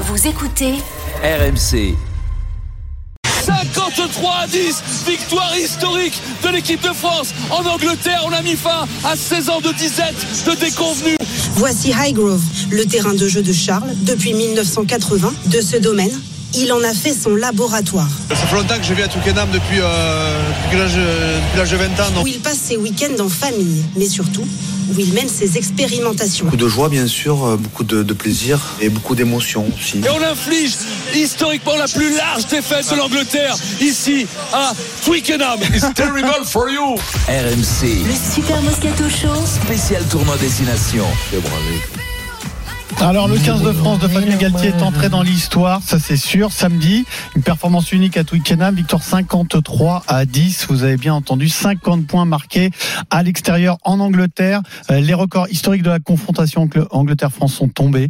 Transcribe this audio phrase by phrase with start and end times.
[0.00, 0.74] Vous écoutez
[1.24, 1.96] RMC.
[3.26, 7.34] 53 à 10, victoire historique de l'équipe de France.
[7.50, 10.14] En Angleterre, on a mis fin à 16 ans de disette,
[10.46, 11.16] de déconvenue.
[11.54, 15.34] Voici Highgrove, le terrain de jeu de Charles depuis 1980.
[15.46, 16.16] De ce domaine,
[16.54, 18.08] il en a fait son laboratoire.
[18.30, 20.78] Ça fait longtemps que je vis à Twickenham depuis, euh, depuis
[21.56, 22.10] l'âge de 20 ans.
[22.14, 24.42] donc- Où il passe ses week-ends en famille, mais surtout
[24.90, 26.46] où il mène ses expérimentations.
[26.46, 29.98] Beaucoup de joie, bien sûr, euh, beaucoup de, de plaisir et beaucoup d'émotion aussi.
[29.98, 30.72] Et on inflige
[31.14, 34.72] historiquement la plus large défaite de l'Angleterre ici à
[35.04, 35.58] Twickenham.
[35.74, 36.94] It's terrible for you.
[37.28, 38.04] RMC.
[38.06, 41.04] Le Super Moscato Show Spécial tournoi destination.
[43.00, 46.50] Alors le 15 de France de Fabien Galtier est entré dans l'histoire, ça c'est sûr.
[46.50, 47.04] Samedi,
[47.36, 50.66] une performance unique à Twickenham, victoire 53 à 10.
[50.68, 52.70] Vous avez bien entendu, 50 points marqués
[53.10, 54.62] à l'extérieur en Angleterre.
[54.90, 58.08] Euh, Les records historiques de la confrontation Angl- Angleterre-France sont tombés.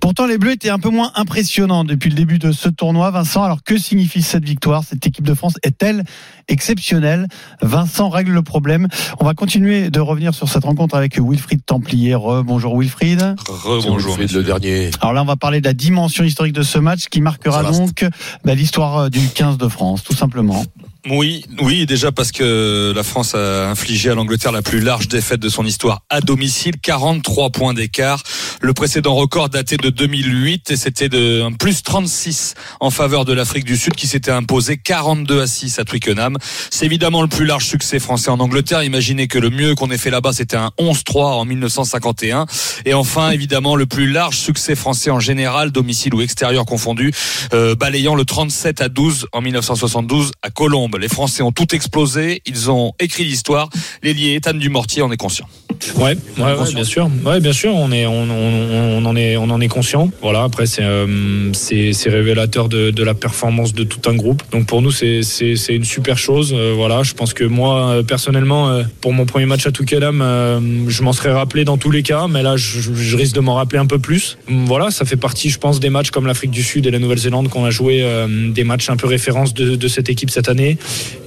[0.00, 3.10] Pourtant, les Bleus étaient un peu moins impressionnants depuis le début de ce tournoi.
[3.10, 4.84] Vincent, alors que signifie cette victoire?
[4.84, 6.04] Cette équipe de France est-elle
[6.48, 7.26] exceptionnelle
[7.62, 8.88] Vincent règle le problème.
[9.20, 12.14] On va continuer de revenir sur cette rencontre avec Wilfried Templier.
[12.14, 13.34] Re- bonjour Wilfried.
[13.48, 14.16] Rebonjour.
[14.18, 14.90] le dernier.
[15.00, 18.04] Alors là, on va parler de la dimension historique de ce match qui marquera donc
[18.44, 20.64] bah, l'histoire euh, du 15 de France, tout simplement.
[21.08, 25.38] Oui, oui, déjà parce que la France a infligé à l'Angleterre la plus large défaite
[25.38, 28.24] de son histoire à domicile, 43 points d'écart.
[28.60, 33.32] Le précédent record datait de 2008 et c'était de un plus 36 en faveur de
[33.32, 36.38] l'Afrique du Sud qui s'était imposé 42 à 6 à Twickenham.
[36.70, 38.82] C'est évidemment le plus large succès français en Angleterre.
[38.82, 42.46] Imaginez que le mieux qu'on ait fait là-bas, c'était un 11-3 en 1951.
[42.84, 47.12] Et enfin, évidemment, le plus large succès français en général, domicile ou extérieur confondu,
[47.52, 50.95] euh, balayant le 37 à 12 en 1972 à Colombes.
[50.98, 53.68] Les Français ont tout explosé, ils ont écrit l'histoire.
[54.02, 55.48] L'ailier Ethan Dumortier en est conscient.
[55.98, 57.08] Ouais, ouais, bien sûr.
[57.24, 60.10] Ouais, bien sûr, on est, on, en est, on en est conscient.
[60.22, 60.42] Voilà.
[60.42, 64.42] Après, c'est, euh, c'est, révélateur de, la performance de tout un groupe.
[64.50, 65.20] Donc pour nous, c'est,
[65.68, 66.54] une super chose.
[66.56, 67.02] Euh, voilà.
[67.02, 71.32] Je pense que moi, euh, personnellement, pour mon premier match à euh, je m'en serais
[71.32, 74.38] rappelé dans tous les cas, mais là, je, risque de m'en rappeler un peu plus.
[74.48, 77.48] Voilà, ça fait partie, je pense, des matchs comme l'Afrique du Sud et la Nouvelle-Zélande
[77.48, 78.04] qu'on a joué,
[78.50, 80.78] des matchs un peu références de, cette équipe cette année.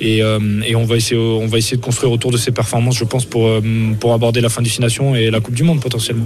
[0.01, 3.05] Et, et on va essayer, on va essayer de construire autour de ces performances, je
[3.05, 3.49] pense, pour,
[3.99, 6.25] pour aborder la fin du Six Nations et la Coupe du Monde potentiellement.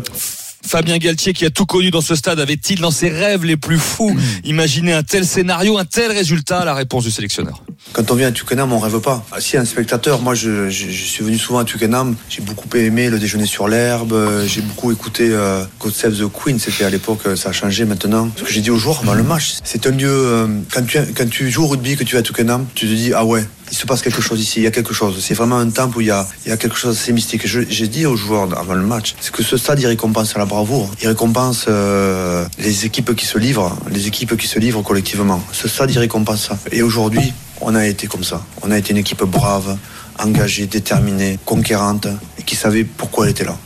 [0.65, 3.77] Fabien Galtier, qui a tout connu dans ce stade, avait-il dans ses rêves les plus
[3.77, 4.15] fous
[4.45, 7.61] imaginé un tel scénario, un tel résultat La réponse du sélectionneur.
[7.91, 9.25] Quand on vient à Twickenham, on rêve pas.
[9.33, 12.69] Ah, Si un spectateur, moi je, je- je suis venu souvent à Twickenham, j'ai beaucoup
[12.77, 16.85] aimé le déjeuner sur l'herbe, euh, j'ai beaucoup écouté euh, God Save the Queen, c'était
[16.85, 18.29] à l'époque, euh, ça a changé maintenant.
[18.37, 20.97] Ce que j'ai dit aux joueurs avant le match, c'est un lieu, euh, quand, tu,
[21.13, 23.43] quand tu joues au rugby, que tu vas à Twickenham, tu te dis, ah ouais,
[23.73, 25.15] il se passe quelque chose ici, il y a quelque chose.
[25.19, 27.47] C'est vraiment un temple où il y a, il y a quelque chose d'assez mystique.
[27.47, 30.91] J'ai dit aux joueurs avant le match, c'est que ce stade, il récompense la bravoure,
[31.01, 35.41] il récompense euh, les équipes qui se livrent, les équipes qui se livrent collectivement.
[35.51, 36.57] Ce stade, il récompense ça.
[36.71, 38.43] Et aujourd'hui, on a été comme ça.
[38.61, 39.75] On a été une équipe brave,
[40.19, 42.05] engagée, déterminée, conquérante,
[42.37, 43.57] et qui savait pourquoi elle était là.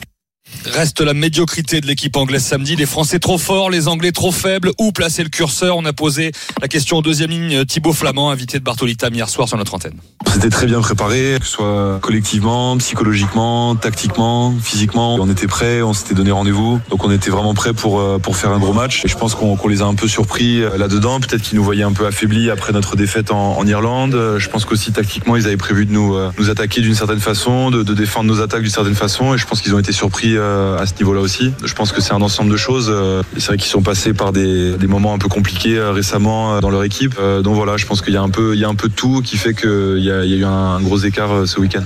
[0.66, 2.76] Reste la médiocrité de l'équipe anglaise samedi.
[2.76, 4.72] Les Français trop forts, les Anglais trop faibles.
[4.80, 5.78] Où placer le curseur?
[5.78, 6.32] On a posé
[6.62, 7.66] la question en deuxième ligne.
[7.66, 10.00] Thibaut Flamand, invité de Bartolita hier soir sur notre antenne.
[10.32, 15.16] C'était très bien préparé, que ce soit collectivement, psychologiquement, tactiquement, physiquement.
[15.16, 16.80] On était prêts, on s'était donné rendez-vous.
[16.90, 19.04] Donc on était vraiment prêts pour, euh, faire un gros match.
[19.06, 21.20] Je pense qu'on les a un peu surpris euh, là-dedans.
[21.20, 24.16] Peut-être qu'ils nous voyaient un peu affaiblis après notre défaite en, Irlande.
[24.16, 27.72] Euh, Je pense qu'aussi tactiquement, ils avaient prévu de nous, euh, attaquer d'une certaine façon,
[27.72, 29.34] de, défendre nos attaques d'une certaine façon.
[29.34, 30.47] Et je pense qu'ils ont été surpris euh,
[30.78, 31.54] à ce niveau-là aussi.
[31.64, 32.90] Je pense que c'est un ensemble de choses.
[32.90, 36.60] Euh, C'est vrai qu'ils sont passés par des, moments un peu compliqués euh, récemment euh,
[36.60, 37.16] dans leur équipe.
[37.20, 38.90] Euh, Donc voilà, je pense qu'il y a un peu, il y a un peu
[38.90, 41.84] de tout qui fait qu'il y a, eu un, gros écart euh, ce week-end.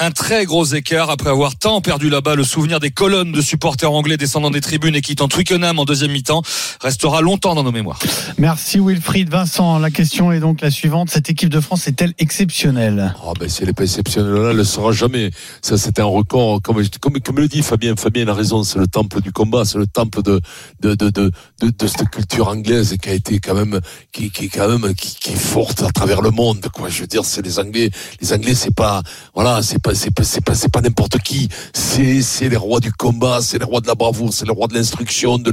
[0.00, 2.36] Un très gros écart après avoir tant perdu là-bas.
[2.36, 6.12] Le souvenir des colonnes de supporters anglais descendant des tribunes et quittant Twickenham en deuxième
[6.12, 6.42] mi-temps
[6.80, 7.98] restera longtemps dans nos mémoires.
[8.38, 9.28] Merci Wilfried.
[9.28, 11.10] Vincent, la question est donc la suivante.
[11.10, 13.12] Cette équipe de France est-elle exceptionnelle?
[13.26, 15.32] Oh ben si elle n'est pas exceptionnelle là, elle ne le sera jamais.
[15.62, 18.86] Ça c'est un record, comme, comme, comme le dit Fabien, Fabien a raison, c'est le
[18.86, 20.40] temple du combat, c'est le temple de,
[20.78, 23.80] de, de, de, de, de cette culture anglaise qui a été quand même,
[24.12, 26.88] qui, qui est quand même, qui, qui est forte à travers le monde, quoi.
[26.88, 27.90] Je veux dire, c'est les Anglais,
[28.20, 29.02] les Anglais c'est pas,
[29.34, 31.48] voilà, c'est pas, c'est pas, c'est pas, c'est pas n'importe qui.
[31.72, 34.66] C'est, c'est les rois du combat, c'est les rois de la bravoure, c'est les rois
[34.66, 35.52] de l'instruction, de,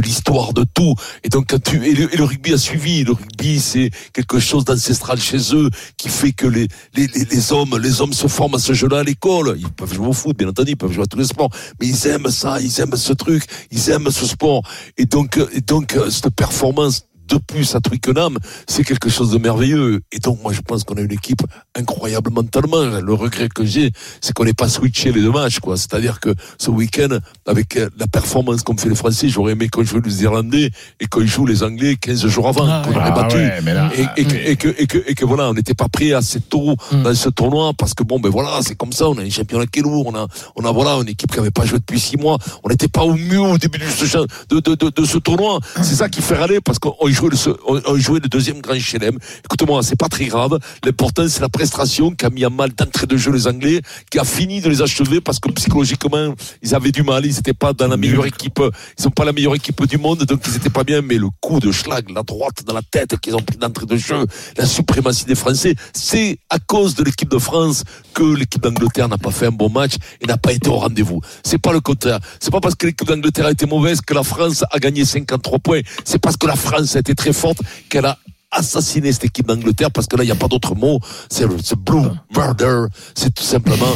[0.00, 0.94] l'histoire, de tout.
[1.24, 3.04] Et donc, tu, et le, rugby a suivi.
[3.04, 7.52] Le rugby, c'est quelque chose d'ancestral chez eux qui fait que les, les, les, les
[7.52, 9.56] hommes, les hommes se forment à ce jeu-là à l'école.
[9.58, 11.50] Ils peuvent jouer au foot, bien entendu, ils peuvent jouer à tous les sports,
[11.80, 14.62] mais ils aiment ça, ils aiment ce truc, ils aiment ce sport.
[14.96, 18.36] Et donc, et donc, cette performance de plus à Twickenham,
[18.68, 20.00] c'est quelque chose de merveilleux.
[20.12, 21.42] Et donc, moi, je pense qu'on a une équipe
[21.76, 22.82] incroyable mentalement.
[23.00, 23.90] Le regret que j'ai,
[24.20, 25.76] c'est qu'on n'ait pas switché les deux matchs, quoi.
[25.76, 29.82] C'est-à-dire que ce week-end, avec euh, la performance qu'ont fait les Français, j'aurais aimé qu'on
[29.84, 30.70] joue les Irlandais
[31.00, 33.36] et qu'on joue les Anglais 15 jours avant, Ah, qu'on aurait Ah battu.
[33.36, 35.88] ouais, là- et, et que, et, que, et, que, et que voilà, on n'était pas
[35.88, 37.02] prêt assez tôt Hmm.
[37.02, 39.08] dans ce tournoi parce que bon, ben voilà, c'est comme ça.
[39.08, 40.06] On a un championnat qui est lourd.
[40.06, 40.26] On a,
[40.56, 42.38] on a voilà, une équipe qui n'avait pas joué depuis six mois.
[42.64, 44.16] On n'était pas au mieux au début de ce,
[44.48, 45.58] de, de, de ce tournoi.
[45.76, 49.18] C'est ça qui fait râler parce qu'on jouait, le, le deuxième grand chelem.
[49.44, 50.58] Écoute-moi, c'est pas très grave.
[50.84, 53.80] L'important, c'est la prestation qui a mis à mal d'entrée de jeu les Anglais,
[54.10, 57.24] qui a fini de les achever parce que psychologiquement, ils avaient du mal.
[57.26, 58.60] Ils n'étaient pas dans la meilleure équipe.
[58.98, 61.02] Ils sont pas la meilleure équipe du monde, donc ils étaient pas bien.
[61.02, 63.96] Mais le coup de Schlag, la droite dans la tête qu'ils ont pris d'entrée de
[63.96, 64.26] jeu,
[64.56, 69.18] la suprématie des Français, c'est à cause de l'équipe de France que l'équipe d'Angleterre n'a
[69.18, 71.20] pas fait un bon match et n'a pas été au rendez-vous.
[71.44, 72.18] C'est pas le contraire.
[72.40, 75.58] C'est pas parce que l'équipe d'Angleterre a été mauvaise que la France a gagné 53
[75.58, 75.80] points.
[76.04, 77.58] C'est parce que la France a été très forte
[77.88, 78.18] qu'elle a
[78.52, 81.00] assassiné cette équipe d'Angleterre parce que là il n'y a pas d'autre mot.
[81.30, 81.46] C'est
[81.76, 82.02] blue
[82.36, 82.84] murder.
[83.14, 83.86] C'est tout simplement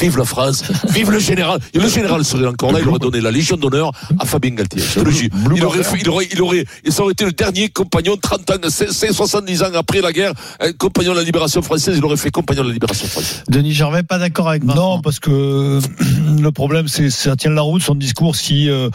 [0.00, 0.62] vive la France.
[0.90, 1.60] Vive le général.
[1.74, 2.78] Et le général serait encore là.
[2.80, 4.80] Il aurait donné la légion d'honneur à Fabien Galtier.
[4.80, 5.30] Je te le jure.
[5.54, 8.50] Il aurait, fait- il aurait il aurait et ça aurait été le dernier compagnon 30
[8.50, 8.54] ans.
[8.70, 10.32] C'est c'est 70 ans après la guerre.
[10.60, 13.42] Un compagnon de la libération française il aurait fait compagnon de la libération française.
[13.48, 14.96] Denis Gervais, pas d'accord avec Vincent.
[14.96, 15.80] Non, parce que
[16.40, 18.36] le problème, c'est ça tient la route son discours.
[18.36, 18.90] Si euh,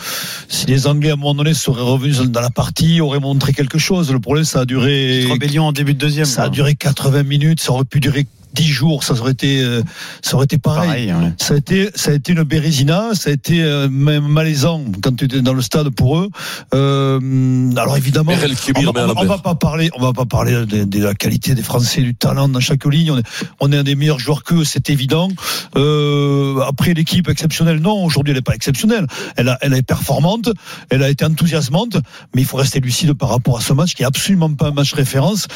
[0.47, 3.77] si les Anglais à un moment donné seraient revenus dans la partie, auraient montré quelque
[3.77, 4.11] chose.
[4.11, 4.92] Le problème, ça a duré
[5.29, 6.25] Rébellion en début de deuxième.
[6.25, 6.55] ça a quoi.
[6.55, 7.59] duré 80 minutes.
[7.61, 9.03] Ça aurait pu durer 10 jours.
[9.03, 9.81] Ça aurait été euh,
[10.21, 11.07] ça aurait été pareil.
[11.07, 11.33] Pareil, ouais.
[11.37, 15.15] Ça a été, ça a été une bérésina, ça a été euh, même malaisant quand
[15.15, 16.29] tu étais dans le stade pour eux.
[16.73, 21.03] Euh, alors évidemment, on, va, on on pas parler, on va pas parler de, de
[21.03, 23.11] la qualité des Français, du talent dans chaque ligne.
[23.11, 23.23] On est,
[23.59, 25.29] on est un des meilleurs joueurs qu'eux, c'est évident.
[25.75, 29.07] Euh, après l'équipe exceptionnelle, non, aujourd'hui elle est pas exceptionnelle.
[29.35, 30.49] Elle, a, elle est performante,
[30.89, 31.97] elle a été enthousiasmante,
[32.35, 34.71] mais il faut rester lucide par rapport à ce match qui est absolument pas un
[34.71, 35.47] match référence.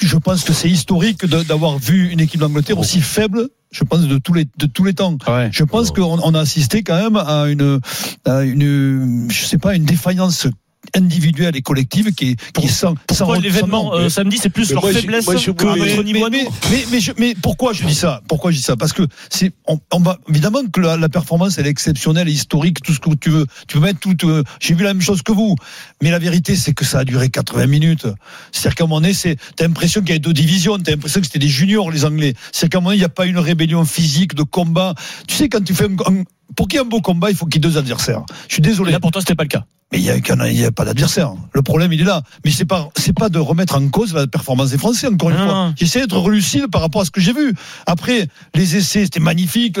[0.00, 3.48] Je pense que c'est historique d'avoir vu une équipe d'Angleterre aussi faible.
[3.70, 5.16] Je pense de tous les de tous les temps.
[5.28, 5.48] Ouais.
[5.52, 7.80] Je pense qu'on on a assisté quand même à une,
[8.26, 10.46] à une, je sais pas, une défaillance
[10.94, 14.68] individuelle et collective qui est, qui est sans, Pourquoi sans- l'événement euh, samedi, c'est plus
[14.68, 17.34] Mais leur moi, faiblesse moi, je- que notre mais, niveau mais, mais, mais, je- mais
[17.40, 18.20] pourquoi je dis ça?
[18.28, 18.76] Pourquoi je dis ça?
[18.76, 22.82] Parce que c'est on, on va évidemment que la, la performance elle est exceptionnelle, historique,
[22.82, 23.46] tout ce que tu veux.
[23.68, 24.16] Tu peux mettre tout.
[24.28, 25.56] euh, J'ai vu la même chose que vous,
[26.02, 28.06] mais la vérité c'est que ça a duré 80 minutes.
[28.50, 30.78] C'est-à-dire qu'à un moment donné, c'est t'as l'impression qu'il y avait deux divisions.
[30.78, 32.34] T'as l'impression que c'était des juniors les Anglais.
[32.52, 34.94] C'est qu'à un moment donné, il n'y a pas une rébellion physique de combat.
[35.28, 36.24] Tu sais quand tu fais un, un-
[36.56, 38.22] pour qu'il y ait un beau combat, il faut qu'il y ait deux adversaires.
[38.48, 38.92] Je suis désolé.
[38.92, 39.64] Là, pour toi, c'était pas le cas.
[39.92, 41.34] Mais il y a, pas d'adversaire.
[41.52, 42.22] Le problème, il est là.
[42.46, 45.36] Mais c'est pas, c'est pas de remettre en cause la performance des Français, encore une
[45.36, 45.74] Non, fois.
[45.76, 47.54] J'essaie d'être lucide par rapport à ce que j'ai vu.
[47.84, 49.78] Après, les essais, c'était magnifique,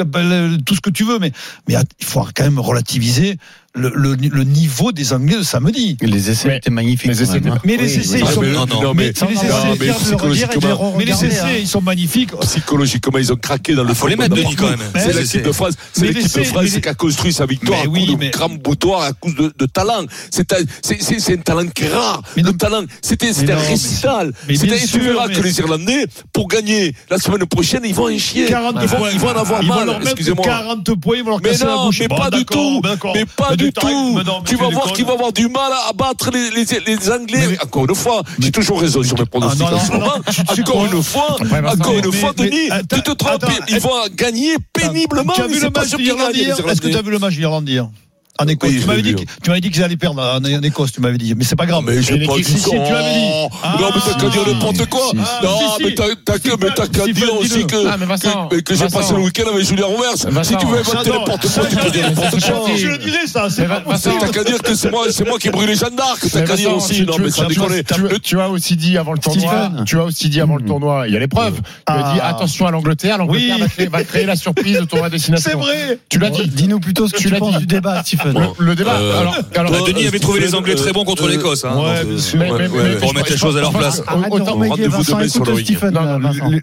[0.66, 1.32] tout ce que tu veux, mais,
[1.66, 3.38] mais il faut quand même relativiser
[3.74, 5.96] le, le, le niveau des Anglais de samedi.
[6.02, 6.56] Les essais Ouais.
[6.58, 7.06] étaient magnifiques.
[7.10, 7.58] Les essais même, hein.
[7.64, 8.24] Mais les essais, oui.
[8.28, 9.86] ils sont, mais- non, non, non, mais, mais- les essais, non, mais
[10.98, 12.32] mais les essais, ils sont magnifiques.
[12.40, 14.78] psychologiquement ils ont craqué dans le Il faut les mettre, Denis, quand même.
[14.94, 17.46] C'est Mais l'équipe de France, c'est mais l'équipe de France mais- qui a construit sa
[17.46, 20.04] victoire Mais à oui, coup de mais- grand boutoir, à cause de, de talent.
[20.30, 22.22] C'est un, c'est, c'est, c'est un talent qui est rare.
[22.36, 24.32] Mais le talent, c'était, c'était Mais un mais- récital.
[24.48, 28.18] mais tu verras mais- que les Irlandais, pour gagner la semaine prochaine, ils vont en
[28.18, 28.46] chier.
[28.46, 28.88] 40 ils,
[29.18, 29.98] vont, en avoir mal.
[30.02, 30.44] Excusez-moi.
[30.44, 32.00] 40 points, ils vont leur Mais casser la bouche.
[32.00, 32.82] mais pas du tout.
[33.14, 34.18] Mais pas Mais du tout.
[34.46, 37.46] tu vas voir qu'ils vont avoir du mal à battre les, les, les Anglais.
[37.50, 40.12] Mais- Encore une fois, j'ai toujours raison sur mes pronostics Ah, en ce moment.
[40.30, 41.36] tu- tu Encore une fois,
[41.72, 43.44] encore une fois, Denis, tu te trompes.
[43.68, 45.32] Ils vont gagner péniblement.
[45.34, 47.80] Tu as vu le match Est-ce que tu as vu le match de l'Irlandais
[48.38, 49.16] en Écosse Oui, Tu m'avais dit, vu.
[49.16, 51.34] que- tu m'avais dit qu'ils allaient perdre en, en Écosse, tu m'avais dit.
[51.36, 51.82] Mais c'est pas grave.
[51.86, 52.64] Mais j'ai pas dit si, ça.
[52.64, 53.20] si, tu m'avais dit.
[53.20, 55.00] non, mais t'as qu'à dire Ah, n'importe quoi.
[55.02, 55.16] si, si.
[55.16, 55.94] non, Ah, si, mais si.
[55.94, 56.14] t'as
[56.88, 60.16] qu'à Si, dire aussi que, Ah, que, que j'ai passé le week-end avec Julien Rouvers.
[60.44, 62.70] Si tu veux inventer n'importe quoi, tu peux dire n'importe quoi.
[62.76, 63.48] Je le dirais, ça.
[63.50, 64.14] C'est pas possible.
[64.20, 66.20] T'as qu'à dire que c'est moi, c'est moi qui ai brûlé Jeanne d'Arc.
[66.32, 67.02] T'as qu'à dire aussi.
[67.04, 67.82] Non, mais ça tu- déconne.
[67.84, 71.04] tu- Tu as aussi dit avant le tournoi, tu as aussi dit avant le tournoi,
[71.06, 71.56] il y a l'épreuve.
[71.86, 72.28] Tu as dit Ah.
[72.28, 73.86] attention à l'Angleterre, l'Angleterre Oui.
[73.88, 75.50] va, créer, la surprise de tournoi destination.
[75.50, 75.98] C'est vrai.
[76.08, 76.48] Tu l'as dit.
[76.48, 77.58] Dis-nous plutôt ce que Tu l'as penses dit.
[77.60, 78.31] du débat, Stephen.
[78.58, 78.94] Le, le débat.
[78.96, 81.64] Euh, alors, alors, Toi, Denis avait trouvé les Anglais euh, très bons contre euh, l'Écosse.
[81.64, 81.74] Hein,
[82.04, 84.02] euh, pour remettre les choses à leur place.
[84.30, 84.56] Autant-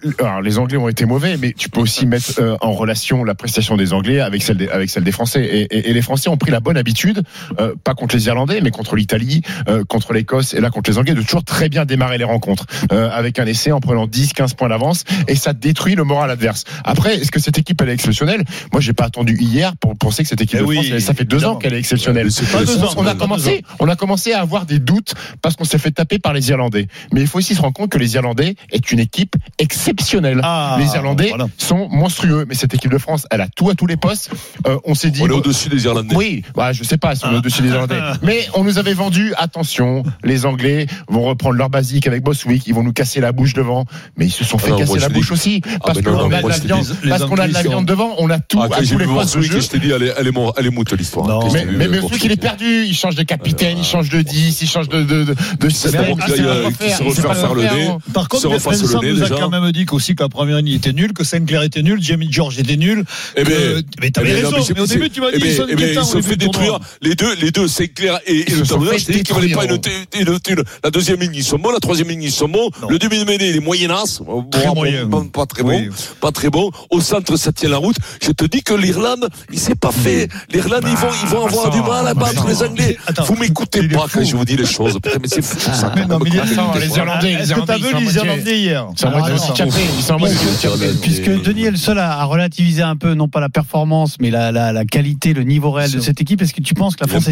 [0.06, 3.24] euh, alors, les Anglais ont été mauvais, mais tu peux aussi mettre euh, en relation
[3.24, 5.44] la prestation des Anglais avec celle des, avec celle des Français.
[5.44, 7.24] Et, et- et les Français ont pris la bonne habitude,
[7.60, 10.98] euh, pas contre les Irlandais, mais contre l'Italie, euh, contre l'Écosse et là contre les
[10.98, 14.56] Anglais, de toujours très bien démarrer les rencontres euh, avec un essai en prenant 10-15
[14.56, 16.64] points d'avance et ça détruit le moral adverse.
[16.84, 18.44] Après, est-ce que cette équipe elle est exceptionnelle?
[18.72, 21.24] Moi, j'ai pas attendu hier pour penser que cette équipe Eh de France, ça fait
[21.26, 21.49] deux évidemment.
[21.50, 22.32] Ans qu'elle est exceptionnelle.
[22.32, 22.94] C'est Pas deux ans.
[22.98, 26.20] On a commencé, on a commencé à avoir des doutes parce qu'on s'est fait taper
[26.20, 26.88] par les Irlandais.
[27.14, 30.42] Mais il faut aussi se rendre compte que les Irlandais est une équipe exceptionnelle.
[30.44, 31.48] Ah, les Irlandais voilà.
[31.58, 34.32] sont monstrueux, mais cette équipe de France, elle a tout à tous les postes.
[34.68, 35.22] Euh, on s'est dit.
[35.24, 36.16] On est au-dessus des Irlandais.
[36.16, 38.00] oui, bah, je sais pas si on est au-dessus des Irlandais.
[38.24, 42.74] Mais on nous avait vendu, attention, les Anglais vont reprendre leur basique avec Boswick, ils
[42.74, 43.86] vont nous casser la bouche devant.
[44.18, 45.62] Mais ils se sont fait Ah non, casser la bouche aussi.
[45.86, 46.30] Parce qu'on
[47.38, 49.68] a a de la viande devant, on a tout Ah, à tous les postes je
[49.68, 51.28] t'ai dit, elle est, elle est, elle est moute l'histoire.
[51.40, 51.54] Non.
[51.54, 54.68] Mais, mais, mais qu'il est perdu, il change de capitaine, il change de 10, il
[54.70, 57.62] change de, de, de, de C'est aille, pas euh, faire, se pas refaire quoi le
[57.62, 57.88] faire, nez.
[57.88, 57.98] hein.
[58.14, 60.94] Par se contre, nez, nous a quand même dit qu'aussi que la première ligne était
[60.94, 63.04] nulle, que Sinclair était nul, Jamie George était nul.
[63.36, 64.74] Eh ben, mais t'avais eh ben, raison.
[64.76, 65.44] mais au début, tu m'as eh dit,
[65.76, 66.80] ben, ils se fait détruire.
[67.02, 68.20] Les deux, les deux, c'est clair.
[68.26, 69.80] Et, le fait je t'ai dit qu'il valait pas une,
[70.20, 71.72] une- La deuxième ligne, ils sont bons.
[71.72, 72.70] La troisième ligne, ils sont bons.
[72.90, 74.22] Le demi de mêlée, il est moyennasse.
[74.22, 75.06] Bon, Très bon, moyen.
[75.06, 75.90] bon, pas très bon.
[76.22, 76.72] Pas très bon.
[76.90, 77.98] Au centre, ça tient la route.
[78.22, 80.28] Je te dis que l'Irlande, il s'est pas fait.
[80.52, 82.98] L'Irlande, ils vont, vont avoir du mal à battre les Anglais.
[83.26, 85.00] Vous m'écoutez pas quand je vous dis les choses.
[85.22, 85.72] Mais c'est fou, ça.
[85.72, 86.54] Vincent, m'écoutez les.
[86.54, 87.38] Irlandais,
[88.00, 88.88] les Irlandais, hier.
[91.02, 94.30] Puisque Denis est le seul à, à relativiser un peu, non pas la performance, mais
[94.30, 97.30] la, qualité, le niveau réel de cette équipe, est-ce que tu penses que la France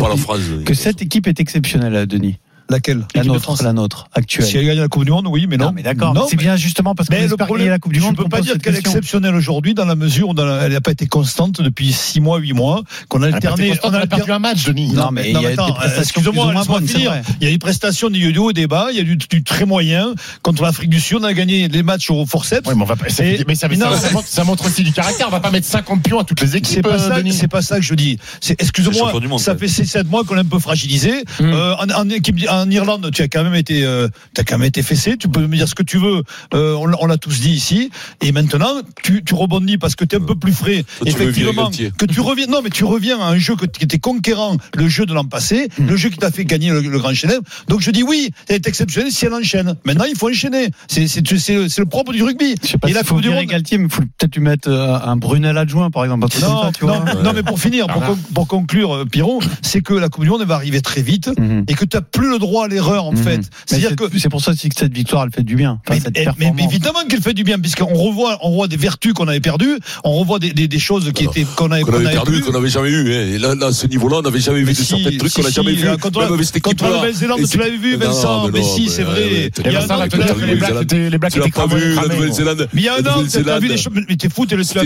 [0.65, 2.37] que cette équipe est exceptionnelle, Denis?
[2.69, 4.45] Laquelle La nôtre, la nôtre, actuelle.
[4.45, 5.67] Si elle gagne la Coupe du Monde, oui, mais non.
[5.67, 6.13] Non, mais d'accord.
[6.29, 8.17] C'est mais- bien justement parce qu'on Mais le problème, la Coupe du je Monde.
[8.17, 10.81] peux pas dire qu'elle est exceptionnelle aujourd'hui dans la mesure où dans la- elle n'a
[10.81, 13.79] pas été constante depuis 6 mois, 8 mois, qu'on a alterné.
[13.83, 14.91] on a perdu un match, Denis.
[14.93, 17.13] Non, mais il y a des attends, prestations excuse-moi, plus ou moins laisse-moi finir.
[17.41, 20.13] Il y a des prestations du, haut débat, il y a du, du très moyen.
[20.41, 22.67] Contre l'Afrique du Sud, on a gagné les matchs au forceps.
[22.67, 24.65] Ouais, mais, on va pas- ça- Et- mais ça, non, ça, ça montre, ça montre
[24.65, 25.27] aussi du caractère.
[25.27, 27.61] On va pas mettre 50 pions à toutes les C'est équipes, pas euh, c'est pas
[27.61, 28.17] ça que je dis.
[28.59, 31.23] Excuse-moi, monde, ça fait 7 mois qu'on est un peu fragilisé.
[31.39, 31.43] Mm.
[31.43, 34.67] Euh, en, en équipe, en Irlande, tu as quand même été, euh, t'as quand même
[34.67, 35.17] été fessé.
[35.17, 36.23] Tu peux me dire ce que tu veux.
[36.53, 37.89] Euh, on, l'a- on l'a tous dit ici.
[38.21, 40.83] Et maintenant, tu, tu rebondis parce que tu es un peu plus frais.
[41.03, 41.91] Tu Effectivement, Galtier.
[41.97, 42.47] que tu reviens.
[42.47, 45.25] Non, mais tu reviens à un jeu que- qui était conquérant, le jeu de l'an
[45.25, 45.87] passé, Mm.
[45.87, 47.41] le jeu qui t'a fait gagner le, le Grand Chelem.
[47.67, 49.75] Donc je dis oui, elle est exceptionnelle si elle enchaîne.
[49.85, 50.69] Maintenant, il faut enchaîner.
[50.87, 52.55] C'est, le- propre du rugby.
[52.63, 54.97] Je sais pas Et faut Coupe du virer Monde- il faut peut-être lui mettre euh,
[55.01, 56.27] un Brunel adjoint, par exemple.
[56.41, 57.13] non, ça, tu non, vois.
[57.23, 58.15] non, mais pour finir, pour, Voilà.
[58.15, 61.01] con- pour conclure, euh, Pierrot, c'est que la Coupe du Monde elle va arriver très
[61.01, 61.63] vite Mhm.
[61.67, 63.17] et que tu n'as plus le droit à l'erreur en Mhm.
[63.17, 63.37] fait.
[63.37, 65.79] Mais C'est-à-dire c'est que c'est pour ça aussi que cette victoire, elle fait du bien.
[65.85, 66.71] Enfin, mais, cette mais- mais performance.
[66.73, 70.13] évidemment qu'elle fait du bien puisqu'on revoit, on revoit des vertus qu'on avait perdues, on
[70.13, 72.41] revoit des, des, des choses qui Alors, étaient qu'on avait, qu'on avait avait perdu, plus.
[72.41, 73.13] qu'on n'avait jamais eu.
[73.13, 73.27] hein.
[73.35, 75.31] Et là, là, à ce niveau-là, on n'avait jamais vu Mais de si, certains trucs
[75.31, 75.85] si, qu'on n'a jamais si, vu.
[75.85, 76.89] là, contre la- Même avec cette équipe-là.
[76.89, 79.21] la Nouvelle-Zélande, tu l'avais vu, Vincent, mais si, c'est mais, vrai.
[79.21, 82.67] euh, Il y a un vu, les Blacks étaient, cramés, vu, la Nouvelle-Zélande?
[82.73, 83.93] Mais il y a un an, tu as vu les choses.
[84.07, 84.79] Mais t'es fou, t'es le C'était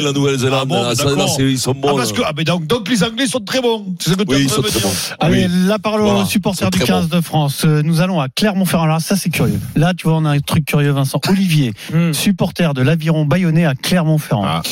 [0.00, 0.72] la- Nouvelle-Zélande.
[0.72, 0.92] Ah
[1.38, 1.96] ils sont Ah, bons.
[2.12, 3.84] que, ah, mais donc, les Anglais sont très bons.
[4.00, 4.86] C'est ce que tu.
[5.20, 7.64] Allez, la parole aux supporters du très 15 de France.
[7.66, 8.84] Euh, Nous allons à Clermont-Ferrand.
[8.84, 9.58] Alors ça, c'est curieux.
[9.74, 11.20] Là, tu vois, on a un truc curieux, Vincent.
[11.28, 12.12] Olivier, Hmm.
[12.12, 14.44] supporter de l'Aviron Bayonnais à Clermont-Ferrand.
[14.46, 14.62] Ah.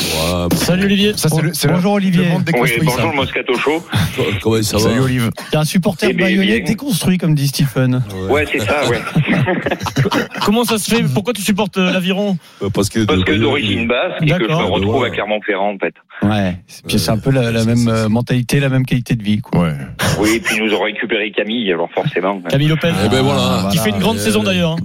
[0.50, 1.12] Ouais, Salut Olivier.
[1.16, 2.26] Ça, c'est le- c'est le- Bonjour Le Olivier.
[2.58, 3.84] Oui, bonjour le Moscato Show.
[4.42, 5.30] Comment ça va Salut Olive.
[5.50, 6.64] T'es un supporter Eh bayonnais bien.
[6.64, 8.02] déconstruit, comme dit Stephen.
[8.30, 9.00] Ouais, c'est ça, ouais.
[10.44, 11.02] Comment ça se fait?
[11.12, 12.36] Pourquoi tu supportes euh, l'aviron?
[12.62, 15.08] Euh, Parce que, Parce que d'origine basque et que je me retrouve Ouais.
[15.08, 15.94] à Clermont-Ferrand, en fait.
[16.22, 16.56] Ouais.
[16.86, 19.40] Puis c'est un peu la, la même euh, mentalité, la même qualité de vie.
[19.40, 19.62] Quoi.
[19.62, 19.72] Ouais.
[20.20, 22.13] Oui, et puis nous avons récupéré Camille, alors forcément.
[22.48, 22.92] Camille Lopez.
[23.04, 23.68] Eh ben voilà.
[23.70, 24.72] Qui fait une grande Euh, saison d'ailleurs.
[24.72, 24.76] hein.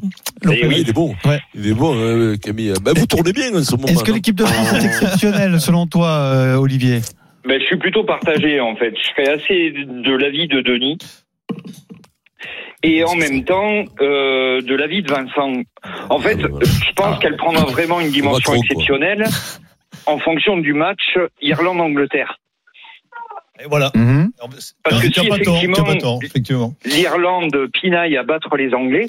[0.46, 0.76] Ouais, oui.
[0.82, 1.14] il est bon.
[1.26, 1.40] Ouais.
[1.56, 2.74] Il est bon, euh, Camille.
[2.82, 3.88] Ben, vous tournez bien en ce moment.
[3.88, 7.00] Est-ce que l'équipe de France est exceptionnelle, selon toi, euh, Olivier?
[7.46, 8.94] Ben, je suis plutôt partagé, en fait.
[8.96, 10.98] Je serais assez de l'avis de Denis.
[12.84, 15.52] Et en même temps, euh, de l'avis de Vincent.
[16.10, 18.62] En fait, je pense qu'elle prendra vraiment une dimension trop, quoi.
[18.64, 19.26] exceptionnelle
[20.06, 21.02] en fonction du match
[21.42, 22.38] Irlande-Angleterre.
[23.64, 23.92] Et voilà.
[23.96, 24.32] Mhm.
[24.84, 26.74] Parce que tu si pas effectivement tort, effectivement.
[26.86, 29.08] l'Irlande pinaille à battre les Anglais,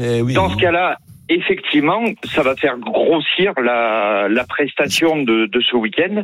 [0.00, 0.34] Eh oui.
[0.34, 6.22] dans ce cas-là, effectivement, ça va faire grossir la, la prestation de, de ce week-end.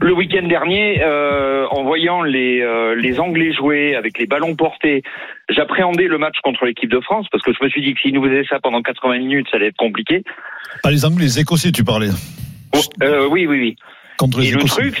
[0.00, 5.02] Le week-end dernier, euh, en voyant les, euh, les Anglais jouer avec les ballons portés,
[5.48, 8.14] j'appréhendais le match contre l'équipe de France parce que je me suis dit que s'ils
[8.14, 10.22] nous faisaient ça pendant 80 minutes, ça allait être compliqué.
[10.82, 12.10] Pas les Anglais, les Écossais, tu parlais.
[13.02, 13.76] Euh, oui, oui, oui.
[14.18, 15.00] Contre les Et le truc,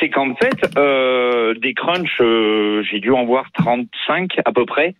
[0.00, 4.94] c'est qu'en fait, euh, des crunchs, euh, j'ai dû en voir 35 à peu près.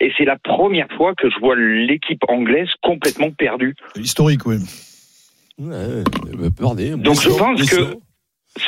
[0.00, 3.74] Et c'est la première fois que je vois l'équipe anglaise complètement perdue.
[3.96, 4.56] Historique, oui.
[5.58, 6.02] Ouais,
[6.58, 6.90] perdez.
[6.90, 7.96] Donc je pense que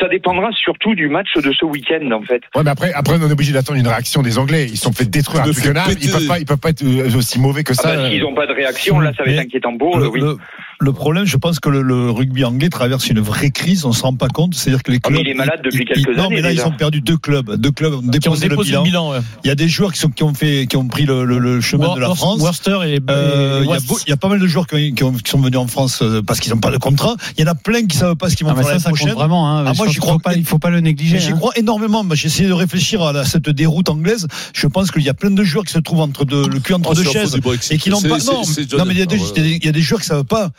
[0.00, 2.42] ça dépendra surtout du match de ce week-end, en fait.
[2.54, 4.66] Ouais, mais après, après, on est obligé d'attendre une réaction des Anglais.
[4.68, 5.84] Ils sont fait détruire à Twickenham.
[6.00, 7.96] Ils peuvent pas, ils peuvent pas être euh, aussi mauvais que Ah ça.
[7.96, 10.20] bah, S'ils n'ont pas de réaction, là, ça va être inquiétant pour eux, le, oui.
[10.20, 10.36] le-
[10.78, 13.84] le problème, je pense que le, le rugby anglais traverse une vraie crise.
[13.84, 14.54] On se rend pas compte.
[14.54, 15.26] C'est-à-dire que les Ah, mais clubs.
[15.26, 16.62] il est malade depuis quelques ils- Non, années, mais là, déjà.
[16.64, 17.56] ils ont perdu deux clubs.
[17.56, 18.80] Deux clubs ont déposé le bilan.
[18.82, 19.10] le bilan.
[19.12, 19.18] ouais.
[19.44, 21.38] Il y a des joueurs qui sont qui ont fait qui ont pris le, le-
[21.38, 22.40] le chemin de la France.
[22.40, 23.86] Worcester et, Euh, et Il y, a West.
[23.86, 25.58] beau- il y a pas mal de joueurs qui, ont- qui ont- qui sont venus
[25.58, 27.16] en France euh, parce qu'ils n'ont pas de contrat.
[27.38, 28.82] Il y en a plein qui savent pas ce qu'ils vont Ah, faire ça, l'année
[28.84, 29.12] prochaine.
[29.14, 29.50] vraiment.
[29.50, 29.64] Hein.
[29.66, 31.18] Ah, Je moi, j'y crois pas, il faut pas le négliger.
[31.18, 31.36] J'y hein.
[31.36, 32.04] crois énormément.
[32.04, 34.26] Moi, J'ai essayé de réfléchir à la- cette déroute anglaise.
[34.54, 36.74] Je pense qu'il y a plein de joueurs qui se trouvent entre deux, le cul
[36.74, 37.36] entre Oh, deux chaises
[37.70, 38.08] et qui n'ont pas.
[38.08, 39.24] Non, mais- non, il y a des, ouais.
[39.36, 40.50] il y a des joueurs qui savent pas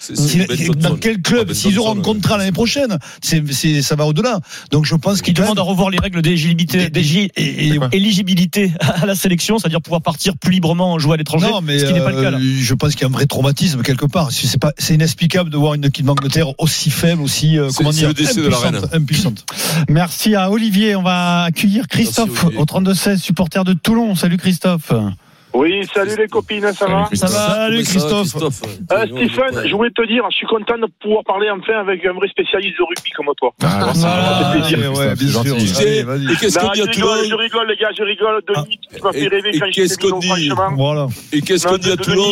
[0.79, 2.97] Dans quel club s'ils auront un contrat l'année prochaine.
[3.21, 4.39] C'est, ça va au-delà.
[4.71, 6.89] Donc je pense Qui qu'il demande à revoir les règles d'éligibilité,
[7.91, 11.85] éligibilité à la sélection, c'est-à-dire pouvoir partir plus librement jouer à l'étranger, Non, mais ce
[11.85, 12.37] qui n'est pas le cas là.
[12.37, 14.31] euh, je pense qu'il y a un vrai traumatisme quelque part.
[14.31, 17.91] C'est c'est pas, c'est inexplicable de voir une équipe d'Angleterre aussi faible, aussi euh, comment
[17.91, 18.81] dire, de la impuissante, reine.
[18.93, 19.45] impuissante.
[19.89, 20.95] Merci à Olivier.
[20.95, 24.15] On va accueillir Christophe Merci, au 32-16, supporter de Toulon.
[24.15, 24.91] Salut Christophe.
[25.59, 27.31] Oui, salut les copines, ça va Ça va
[27.65, 28.35] Salut Christophe.
[28.35, 32.13] Euh, Stephen, je voulais te dire, je suis content de pouvoir parler enfin avec un
[32.13, 33.51] vrai spécialiste de rugby comme toi.
[33.63, 34.93] Ah, Voilà, fait plaisir.
[34.93, 35.57] ouais, bien sûr.
[35.57, 36.31] Tu sais, Allez, vas-y.
[36.31, 38.41] et qu'est-ce qu'on dit je à rigole, je Toulon rigole, les gars, je rigole.
[38.47, 40.75] Denis, tu m'as et- fait rêver quand qu'est-ce j'étais dit franchement.
[40.77, 41.07] Voilà.
[41.33, 42.23] Et qu'est-ce qu'on dit à Toulon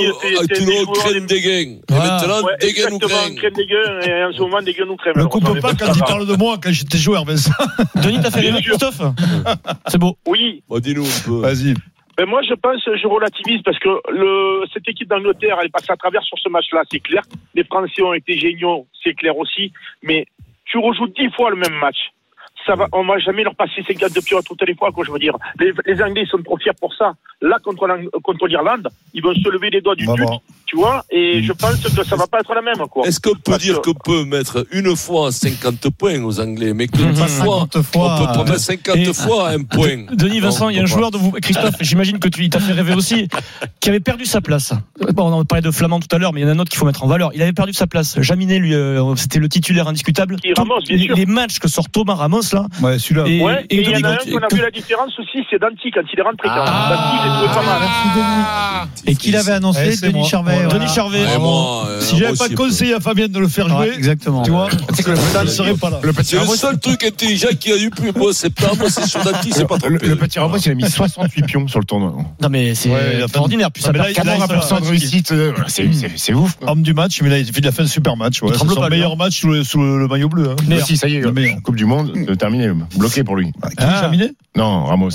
[0.41, 1.50] À Toulon, crème des- gains.
[1.50, 2.05] Et Voilà.
[2.22, 4.74] maintenant, Ouais, des gains ou exactement, crème crème des gueux, et en ce moment, des
[4.74, 5.17] gueux nous crèment.
[5.17, 6.05] Ne coupe pas quand il ça.
[6.05, 7.51] parle de moi quand j'étais joueur, Vincent.
[7.96, 8.62] Denis, t'as fait rêver.
[8.62, 9.01] Christophe
[9.88, 10.15] C'est beau.
[10.27, 11.39] Oui, Bon, Dis-nous un peu.
[11.41, 11.74] Vas-y.
[12.17, 15.91] Ben moi, je pense, je relativise parce que le, cette équipe d'Angleterre, elle est passée
[15.91, 17.24] à travers sur ce match-là, c'est clair.
[17.53, 19.74] Les Français ont été géniaux, c'est clair aussi.
[20.01, 20.25] Mais
[20.65, 21.98] tu rejoues dix fois le même match.
[22.65, 25.12] Ça va, on va jamais leur passer 50 de pions toutes les fois, quoi, je
[25.12, 25.36] veux dire.
[25.60, 27.13] Les, les Anglais sont trop fiers pour ça.
[27.41, 27.88] Là, contre,
[28.24, 30.39] contre l'Irlande, ils vont se lever les doigts du voir.
[30.75, 31.05] Tu vois.
[31.10, 33.08] Et je pense que ça va pas être la même, quoi.
[33.08, 36.74] Est-ce qu'on peut Parce dire que- qu'on peut mettre une fois 50 points aux Anglais,
[36.74, 38.15] mais que dix fois, 50 fois.
[38.15, 40.86] on peut pas mettre 50 Et- fois un point Denis, Vincent, il y a un
[40.88, 43.27] joueur de vous, Christophe, j'imagine que tu il t'a fait rêver aussi,
[43.79, 44.74] qui avait perdu sa place.
[45.13, 46.60] Bon, on en parlait de Flamand tout à l'heure, mais il y en a un
[46.60, 47.32] autre qu'il faut mettre en valeur.
[47.34, 48.20] Il avait perdu sa place.
[48.22, 50.38] Jaminet, lui, euh, c'était le titulaire indiscutable.
[50.44, 51.15] Est Ramos, bien les, sûr.
[51.15, 52.65] les matchs que sort Thomas Ramos, là.
[52.82, 53.24] Ouais, celui-là.
[53.27, 55.60] Et, Ouais, et il y en a un qu'on a vu la différence aussi, c'est
[55.60, 56.48] Danti quand il est rentré.
[56.48, 58.88] quand Danti, pas mal.
[59.08, 60.25] Et qui l'avait annoncé Denis.
[60.27, 60.64] Charvet.
[60.67, 60.74] Ouais.
[60.79, 61.19] Denis Charvet.
[61.25, 63.95] Ouais, moi, euh, Si j'avais pas aussi, conseillé à Fabien de le faire Ouais, jouer,
[63.95, 64.43] exactement.
[64.43, 64.69] tu vois,
[65.31, 66.00] ça ne serait pas là.
[66.03, 69.05] Le petit C'est le Ramos, seul truc intelligent qu'il a eu plus moi septembre, c'est
[69.07, 70.07] sur Dati, c'est pas le, trompé.
[70.07, 72.13] le petit Ramos, il a mis 68 pions sur le tournoi.
[72.41, 73.72] Non, mais c'est Ouais, il a fait- extraordinaire.
[73.72, 76.34] Puis ça mais là, perd il a 40 40% de réussite, euh, c'est c'est- c'est
[76.34, 76.56] ouf.
[76.58, 76.71] quoi.
[76.71, 78.41] Homme du match, mais là, il a fait un super match.
[78.41, 78.49] Ouais.
[78.51, 80.49] C'est tremble son pas, lui, meilleur match sous le, sous le- le maillot bleu.
[80.51, 80.56] Hein.
[80.67, 81.62] Mais si, ça y est, Le meilleur.
[81.63, 83.51] Coupe du Monde, euh, terminé, bloqué pour lui.
[83.78, 85.10] Qui Jaminet Non, Ramos.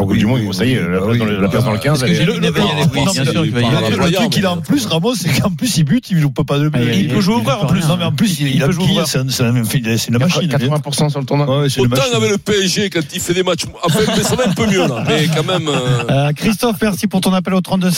[0.00, 1.42] En Coupe du Monde, ça y est, la, oui, place dans le- oui.
[1.42, 5.14] la place dans le 15, elle est- Le- le- truc qu'il a en plus, Ramos,
[5.16, 6.78] c'est qu'en plus, il bute, il loupe pas de but.
[6.80, 7.80] Ah, il- peut jouer il en peut plus.
[7.80, 7.88] rien.
[7.88, 9.06] Non, mais en plus, il, a peut ouvert.
[9.08, 10.48] c'est un- c'est un- c'est une machine.
[10.48, 11.46] 80% sur le tournoi.
[11.78, 13.64] Autant avec le PSG quand il fait des matchs,
[14.16, 15.66] mais ça va un peu mieux là, mais quand même.
[15.68, 17.94] euh, Euh, Christophe, merci pour ton appel au 32-16.